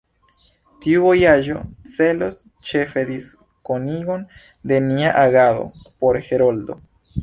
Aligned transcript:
Tiu 0.85 1.03
vojaĝo 1.03 1.57
celos 1.91 2.41
ĉefe 2.71 3.05
diskonigon 3.13 4.27
de 4.73 4.85
nia 4.91 5.17
agado 5.29 5.73
por 5.87 6.25
Heroldo. 6.31 6.85